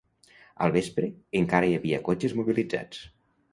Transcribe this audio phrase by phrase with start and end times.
[0.67, 1.09] Al vespre,
[1.41, 3.07] encara hi havia cotxes mobilitzats.